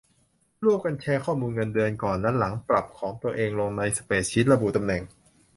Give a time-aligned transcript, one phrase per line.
[0.63, 5.01] ร่วมกันแชร์ข้อมูลเงินเดือนก่อนและหลังปรับของตัวเองลงในสเปรดชีต ระบุตำแหน่ง